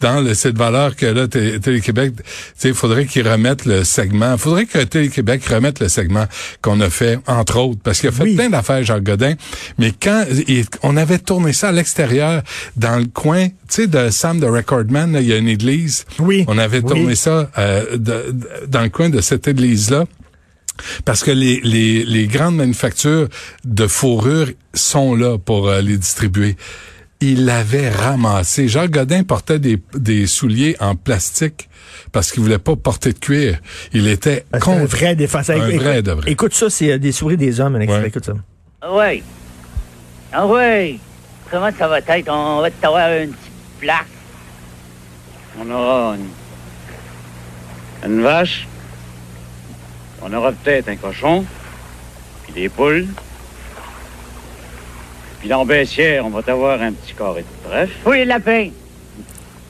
dans 0.00 0.24
le, 0.24 0.32
cette 0.32 0.56
valeur 0.56 0.96
que 0.96 1.04
là, 1.04 1.28
Télé-Québec, 1.28 2.14
il 2.64 2.72
faudrait 2.72 3.04
qu'il 3.04 3.28
remette 3.28 3.66
le 3.66 3.84
segment. 3.84 4.32
Il 4.32 4.38
faudrait 4.38 4.64
que 4.64 4.78
Télé-Québec 4.78 5.44
remette 5.44 5.80
le 5.80 5.88
segment 5.88 6.24
qu'on 6.62 6.80
a 6.80 6.88
fait, 6.88 7.18
entre 7.26 7.58
autres, 7.58 7.80
parce 7.84 8.00
qu'il 8.00 8.08
a 8.08 8.12
fait 8.12 8.34
plein 8.34 8.48
d'affaires, 8.48 8.82
Jacques 8.82 9.02
Godin. 9.02 9.34
Mais 9.76 9.92
quand 9.92 10.24
on 10.82 10.96
avait 10.96 11.18
tourné 11.18 11.52
ça 11.52 11.68
à 11.68 11.72
l'extérieur, 11.72 12.42
dans 12.76 12.98
le 12.98 13.04
coin, 13.04 13.48
tu 13.48 13.54
sais, 13.68 13.86
de 13.88 14.08
Sam 14.08 14.40
de 14.40 14.46
Recordman, 14.46 15.18
il 15.20 15.26
y 15.28 15.34
a 15.34 15.36
une 15.36 15.48
église. 15.48 16.06
Oui. 16.18 16.46
On 16.48 16.56
avait 16.56 16.80
tourné 16.80 17.14
ça 17.14 17.50
euh, 17.58 17.98
dans 18.68 18.82
le 18.82 18.88
coin 18.88 19.10
de 19.10 19.20
cette 19.20 19.46
église-là. 19.46 20.06
Parce 21.04 21.22
que 21.22 21.30
les, 21.30 21.60
les, 21.62 22.04
les 22.04 22.26
grandes 22.26 22.56
manufactures 22.56 23.28
de 23.64 23.86
fourrure 23.86 24.48
sont 24.72 25.14
là 25.14 25.36
pour 25.38 25.68
euh, 25.68 25.80
les 25.80 25.98
distribuer. 25.98 26.56
Il 27.20 27.44
l'avait 27.44 27.90
ramassé. 27.90 28.66
Jacques 28.66 28.92
Godin 28.92 29.24
portait 29.24 29.58
des, 29.58 29.78
des 29.94 30.26
souliers 30.26 30.76
en 30.80 30.94
plastique 30.96 31.68
parce 32.12 32.32
qu'il 32.32 32.42
voulait 32.42 32.58
pas 32.58 32.76
porter 32.76 33.12
de 33.12 33.18
cuir. 33.18 33.58
Il 33.92 34.06
était 34.08 34.46
con... 34.60 34.72
un 34.78 34.84
vrai 34.86 35.14
défenseur. 35.14 35.60
Un 35.62 35.68
écoute, 35.68 35.82
vrai 35.82 36.02
de 36.02 36.12
vrai. 36.12 36.30
Écoute 36.30 36.54
ça, 36.54 36.70
c'est 36.70 36.92
euh, 36.92 36.98
des 36.98 37.12
souris 37.12 37.36
des 37.36 37.60
hommes, 37.60 37.76
Ouais. 37.76 38.08
Écoute 38.08 38.24
ça. 38.24 38.32
Ah 38.80 38.94
ouais. 38.94 39.22
Ah 40.32 40.46
ouais. 40.46 40.98
Comment 41.50 41.70
ça 41.76 41.88
va 41.88 41.98
être? 41.98 42.28
On 42.28 42.62
va 42.62 42.70
t'avoir 42.70 43.10
une 43.12 43.30
petite 43.32 43.52
place. 43.80 44.06
On 45.60 45.70
aura 45.70 46.16
une, 46.16 48.10
une 48.10 48.22
vache. 48.22 48.66
On 50.22 50.32
aura 50.32 50.52
peut-être 50.52 50.88
un 50.88 50.96
cochon. 50.96 51.44
Puis 52.44 52.52
des 52.54 52.68
poules. 52.68 53.06
Puis 55.40 55.48
dans 55.48 55.64
Bessières, 55.64 56.26
on 56.26 56.30
va 56.30 56.42
t'avoir 56.42 56.80
un 56.82 56.92
petit 56.92 57.14
carré 57.14 57.42
de 57.42 57.68
trèfle 57.70 57.92
Oui, 58.06 58.18
les 58.18 58.24
lapins. 58.26 58.68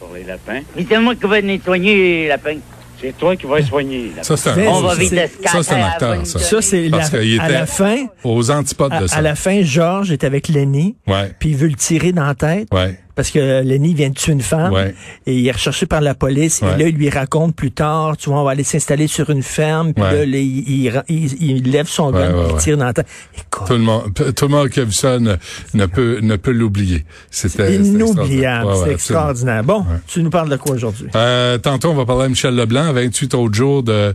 pour 0.00 0.14
les 0.14 0.24
lapins. 0.24 0.60
Mais 0.76 0.84
c'est 0.88 0.98
moi 0.98 1.14
qui 1.14 1.26
vais 1.28 1.42
nettoyer 1.42 1.94
les 2.22 2.28
lapins. 2.28 2.56
C'est 3.00 3.16
toi 3.16 3.34
qui 3.36 3.46
vas 3.46 3.58
les 3.60 3.64
soigner. 3.64 4.12
là. 4.16 4.22
Ça, 4.24 4.36
c'est 4.36 4.50
un, 4.50 4.66
On 4.68 4.82
va 4.82 4.94
vite 4.94 5.14
ça, 5.46 5.62
c'est 5.62 5.74
un 5.74 5.84
acteur, 5.86 6.26
ça. 6.26 6.38
Ça, 6.38 6.60
c'est 6.60 6.88
la, 6.88 6.98
Parce 6.98 7.10
qu'il 7.10 7.40
à 7.40 7.44
était 7.46 7.52
la 7.54 7.66
fin. 7.66 8.06
aux 8.24 8.50
antipodes 8.50 8.92
À, 8.92 9.00
de 9.00 9.06
ça. 9.06 9.16
à 9.16 9.20
la 9.22 9.34
fin, 9.36 9.62
Georges 9.62 10.10
est 10.12 10.22
avec 10.24 10.48
Lenny, 10.48 10.96
Ouais, 11.06 11.32
puis 11.38 11.50
il 11.50 11.56
veut 11.56 11.68
le 11.68 11.76
tirer 11.76 12.12
dans 12.12 12.26
la 12.26 12.34
tête. 12.34 12.68
ouais, 12.74 12.98
Parce 13.14 13.30
que 13.30 13.62
Lenny 13.62 13.94
vient 13.94 14.08
de 14.10 14.14
tuer 14.14 14.32
une 14.32 14.40
femme 14.40 14.72
Ouais. 14.72 14.94
et 15.26 15.34
il 15.36 15.46
est 15.46 15.50
recherché 15.52 15.86
par 15.86 16.00
la 16.00 16.14
police. 16.14 16.60
Ouais. 16.62 16.74
Et 16.74 16.82
là, 16.82 16.88
il 16.88 16.94
lui 16.96 17.10
raconte 17.10 17.54
plus 17.54 17.70
tard, 17.72 18.16
tu 18.16 18.30
vois, 18.30 18.40
on 18.40 18.44
va 18.44 18.52
aller 18.52 18.64
s'installer 18.64 19.06
sur 19.06 19.30
une 19.30 19.42
ferme. 19.42 19.92
Puis 19.94 20.02
Ouais. 20.02 20.26
là, 20.26 20.38
il, 20.38 20.58
il, 20.86 21.02
il- 21.08 21.42
il 21.42 21.70
lève 21.70 21.86
son 21.88 22.10
gun, 22.12 22.32
il 22.50 22.56
tire 22.56 22.76
dans 22.76 22.84
la 22.86 22.92
tête. 22.92 23.06
Écoute, 23.36 23.66
Tout 23.66 23.72
le 23.74 23.78
monde, 23.80 24.12
tout 24.14 24.44
le 24.46 24.48
monde 24.50 24.68
qui 24.68 24.80
a 24.80 24.84
vu 24.84 24.92
ça 24.92 25.18
ne, 25.18 25.34
ne 25.74 25.86
peut, 25.86 26.18
ne 26.22 26.36
peut 26.36 26.52
l'oublier. 26.52 27.04
C'était 27.30 27.76
inoubliable, 27.76 28.70
c'est 28.84 28.92
extraordinaire. 28.92 29.64
Bon, 29.64 29.84
tu 30.06 30.22
nous 30.22 30.30
parles 30.30 30.48
de 30.48 30.56
quoi 30.56 30.74
aujourd'hui? 30.76 31.08
Euh, 31.14 31.58
tantôt, 31.58 31.90
on 31.90 31.94
va 31.94 32.06
parler 32.06 32.24
à 32.24 32.28
Michel 32.28 32.54
Leblanc, 32.54 32.92
28 32.92 33.34
autres 33.34 33.54
jours 33.54 33.82
de, 33.82 34.14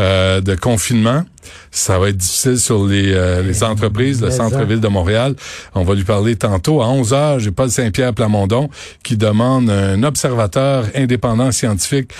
euh, 0.00 0.40
de 0.40 0.54
confinement. 0.54 1.22
Ça 1.70 1.98
va 1.98 2.08
être 2.08 2.16
difficile 2.16 2.58
sur 2.58 2.84
les, 2.86 3.12
euh, 3.12 3.42
les 3.42 3.62
entreprises, 3.62 4.22
le 4.22 4.30
centre-ville 4.30 4.80
de 4.80 4.88
Montréal. 4.88 5.36
On 5.74 5.84
va 5.84 5.94
lui 5.94 6.04
parler 6.04 6.36
tantôt. 6.36 6.82
À 6.82 6.88
11 6.88 7.12
heures, 7.12 7.38
j'ai 7.38 7.50
Paul 7.50 7.70
Saint-Pierre 7.70 8.12
Plamondon 8.12 8.70
qui 9.02 9.16
demande 9.16 9.70
un 9.70 10.02
observateur 10.02 10.86
indépendant 10.96 11.52
scientifique 11.52 12.10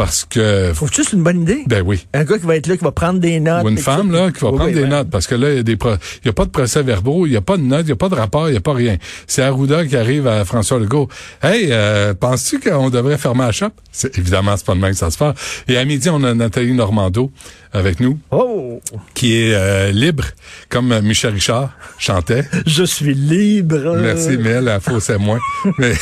parce 0.00 0.24
que... 0.24 0.72
Faut-tu 0.74 1.04
c'est 1.04 1.12
une 1.14 1.22
bonne 1.22 1.42
idée? 1.42 1.62
Ben 1.66 1.82
oui. 1.84 2.06
Un 2.14 2.24
gars 2.24 2.38
qui 2.38 2.46
va 2.46 2.56
être 2.56 2.66
là, 2.68 2.74
qui 2.78 2.84
va 2.84 2.90
prendre 2.90 3.20
des 3.20 3.38
notes. 3.38 3.62
Ou 3.64 3.68
une 3.68 3.76
femme 3.76 4.10
là 4.10 4.30
qui 4.30 4.40
va 4.40 4.48
Oui, 4.48 4.56
prendre 4.56 4.70
oui, 4.70 4.80
des 4.80 4.86
notes 4.86 5.10
parce 5.10 5.26
que 5.26 5.34
là 5.34 5.50
il 5.50 5.56
y 5.56 5.58
a 5.58 5.62
des 5.62 5.76
pro- 5.76 5.92
il 6.24 6.26
y 6.26 6.30
a 6.30 6.32
pas 6.32 6.46
de 6.46 6.50
procès 6.50 6.82
verbaux, 6.82 7.26
il 7.26 7.32
y 7.32 7.36
a 7.36 7.42
pas 7.42 7.58
de 7.58 7.62
notes, 7.64 7.82
il 7.84 7.90
y 7.90 7.92
a 7.92 7.96
pas 7.96 8.08
de 8.08 8.14
rapport, 8.14 8.48
il 8.48 8.54
y 8.54 8.56
a 8.56 8.62
pas 8.62 8.72
rien. 8.72 8.96
C'est 9.26 9.42
Arruda 9.42 9.84
qui 9.84 9.98
arrive 9.98 10.26
à 10.26 10.46
François 10.46 10.78
Legault. 10.78 11.08
Hey, 11.42 11.68
euh, 11.70 12.14
penses-tu 12.14 12.60
qu'on 12.60 12.88
devrait 12.88 13.18
fermer 13.18 13.42
la 13.44 13.52
shop 13.52 13.72
évidemment 14.16 14.56
c'est 14.56 14.64
pas 14.64 14.74
de 14.74 14.80
même 14.80 14.92
que 14.92 14.96
ça 14.96 15.10
se 15.10 15.18
fait. 15.18 15.32
Et 15.68 15.76
à 15.76 15.84
midi 15.84 16.08
on 16.08 16.24
a 16.24 16.32
Nathalie 16.32 16.72
Normando 16.72 17.30
avec 17.72 18.00
nous 18.00 18.18
Oh, 18.30 18.80
qui 19.14 19.36
est 19.42 19.54
euh, 19.54 19.90
libre 19.92 20.24
comme 20.68 20.98
Michel 21.00 21.34
Richard 21.34 21.70
chantait. 21.98 22.44
je 22.66 22.84
suis 22.84 23.14
libre. 23.14 23.96
Merci, 24.00 24.30
elle, 24.44 24.64
la 24.64 24.80
fausse 24.80 25.04
c'est 25.04 25.18
moins. 25.18 25.38
Mais 25.78 25.92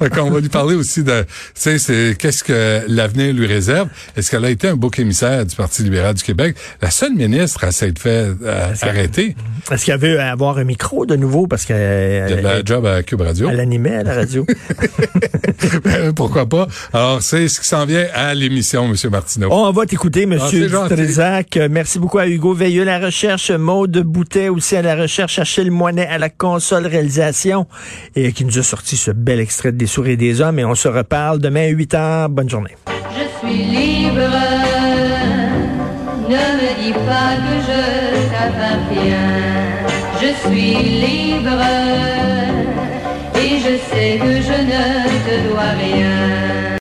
on 0.20 0.30
va 0.30 0.40
lui 0.40 0.48
parler 0.48 0.74
aussi 0.74 1.02
de, 1.02 1.22
tu 1.22 1.26
sais, 1.54 1.78
c'est 1.78 2.16
qu'est-ce 2.18 2.44
que 2.44 2.82
l'avenir 2.88 3.32
lui 3.34 3.46
réserve? 3.46 3.88
Est-ce 4.16 4.30
qu'elle 4.30 4.44
a 4.44 4.50
été 4.50 4.68
un 4.68 4.76
bouc 4.76 4.98
émissaire 4.98 5.44
du 5.46 5.54
Parti 5.56 5.82
libéral 5.82 6.14
du 6.14 6.22
Québec? 6.22 6.56
La 6.80 6.90
seule 6.90 7.14
ministre 7.14 7.64
à 7.64 7.72
s'être 7.72 7.98
fait 7.98 8.30
euh, 8.42 8.72
qu'elle- 8.78 8.88
arrêter. 8.88 9.36
Est-ce 9.70 9.86
qu'elle 9.86 9.98
veut 10.00 10.20
avoir 10.20 10.58
un 10.58 10.64
micro 10.64 11.06
de 11.06 11.16
nouveau? 11.16 11.46
Parce 11.46 11.64
Il 11.68 11.72
y 11.72 11.74
a 11.78 12.28
de 12.28 12.34
qu'elle 12.34 12.42
la 12.44 12.64
job 12.64 12.86
à 12.86 13.02
Cube 13.02 13.20
Radio. 13.20 13.48
elle 13.50 13.60
animait 13.60 13.96
à 13.96 14.02
la 14.02 14.14
radio? 14.14 14.46
Ben, 15.84 16.12
Pourquoi 16.12 16.48
pas? 16.48 16.66
Alors, 16.92 17.22
c'est 17.22 17.48
ce 17.48 17.60
qui 17.60 17.66
s'en 17.66 17.86
vient 17.86 18.06
à 18.14 18.34
l'émission, 18.34 18.88
Monsieur 18.88 19.10
Martineau. 19.10 19.48
On 19.50 19.70
va 19.72 19.86
t'écouter, 19.86 20.26
Ah, 20.40 20.41
Monsieur. 20.44 20.68
Dutrisac. 20.68 21.56
Euh, 21.56 21.68
Merci 21.70 21.98
beaucoup 21.98 22.18
à 22.18 22.26
Hugo 22.26 22.52
Veilleux, 22.54 22.84
la 22.84 22.98
recherche, 22.98 23.50
Maude 23.50 23.98
Boutet 23.98 24.48
aussi 24.48 24.76
à 24.76 24.82
la 24.82 24.96
recherche, 24.96 25.38
Achille 25.38 25.70
Moinet 25.70 26.06
à 26.06 26.18
la 26.18 26.28
console 26.28 26.86
réalisation, 26.86 27.66
et 28.16 28.32
qui 28.32 28.44
nous 28.44 28.58
a 28.58 28.62
sorti 28.62 28.96
ce 28.96 29.10
bel 29.10 29.40
extrait 29.40 29.72
des 29.72 29.86
souris 29.86 30.16
des 30.16 30.40
hommes. 30.40 30.58
Et 30.58 30.64
on 30.64 30.74
se 30.74 30.88
reparle 30.88 31.38
demain 31.38 31.66
à 31.66 31.68
8 31.68 31.94
heures. 31.94 32.28
Bonne 32.28 32.48
journée. 32.50 32.76
Je 33.16 33.46
suis 33.46 33.62
libre, 33.64 34.28
ne 36.28 36.34
me 36.34 36.82
dis 36.82 36.92
pas 36.92 37.34
que 37.36 37.54
je 37.66 37.80
t'appartiens. 38.30 39.30
Je 40.20 40.48
suis 40.48 40.74
libre 41.06 41.60
et 43.34 43.58
je 43.58 43.74
sais 43.90 44.18
que 44.18 44.32
je 44.40 44.58
ne. 44.70 44.81